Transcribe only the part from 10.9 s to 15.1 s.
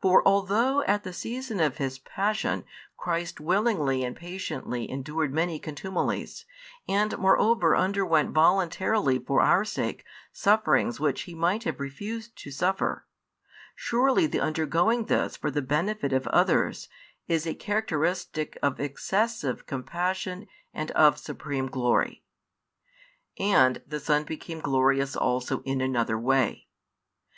which He might have refused to suffer; surely the undergoing